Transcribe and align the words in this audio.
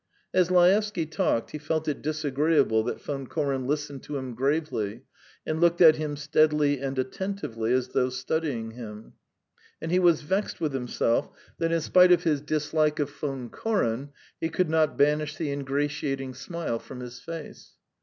."As 0.33 0.49
Laevsky 0.49 1.05
talked, 1.05 1.51
he 1.51 1.59
felt 1.59 1.87
it 1.87 2.01
disagreeable 2.01 2.81
that 2.85 2.99
Von 2.99 3.27
Koren 3.27 3.67
listened 3.67 4.01
to 4.01 4.17
him 4.17 4.33
gravely, 4.33 5.03
and 5.45 5.61
looked 5.61 5.79
at 5.79 5.97
him 5.97 6.15
steadily 6.17 6.79
and 6.79 6.97
attentively 6.97 7.71
as 7.71 7.89
though 7.89 8.09
studying 8.09 8.71
him; 8.71 9.13
and 9.79 9.91
he 9.91 9.99
was 9.99 10.21
vexed 10.23 10.59
with 10.59 10.73
himself 10.73 11.29
that 11.59 11.71
in 11.71 11.81
spite 11.81 12.11
of 12.11 12.23
his 12.23 12.41
dislike 12.41 12.97
of 12.97 13.11
Von 13.11 13.49
Koren, 13.51 14.09
he 14.39 14.49
could 14.49 14.71
not 14.71 14.97
banish 14.97 15.35
the 15.35 15.51
ingratiating 15.51 16.33
smile 16.33 16.79
from 16.79 16.99
his 16.99 17.19
face. 17.19 17.73